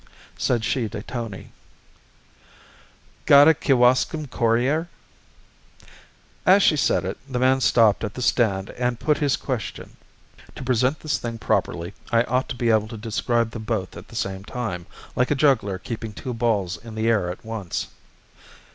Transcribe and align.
Said 0.35 0.65
she 0.65 0.89
to 0.89 1.03
Tony: 1.03 1.51
"Got 3.27 3.47
a 3.47 3.53
Kewaskum 3.53 4.31
Courier?" 4.31 4.89
As 6.43 6.63
she 6.63 6.75
said 6.75 7.05
it 7.05 7.19
the 7.29 7.37
man 7.37 7.61
stopped 7.61 8.03
at 8.03 8.15
the 8.15 8.21
stand 8.23 8.71
and 8.71 8.99
put 8.99 9.19
his 9.19 9.37
question. 9.37 9.97
To 10.55 10.63
present 10.63 11.01
this 11.01 11.19
thing 11.19 11.37
properly 11.37 11.93
I 12.11 12.23
ought 12.23 12.49
to 12.49 12.55
be 12.55 12.71
able 12.71 12.87
to 12.87 12.97
describe 12.97 13.51
them 13.51 13.61
both 13.65 13.95
at 13.95 14.07
the 14.07 14.15
same 14.15 14.43
time, 14.43 14.87
like 15.15 15.29
a 15.29 15.35
juggler 15.35 15.77
keeping 15.77 16.13
two 16.13 16.33
balls 16.33 16.77
in 16.77 16.95
the 16.95 17.07
air 17.07 17.29
at 17.29 17.45
once. 17.45 17.89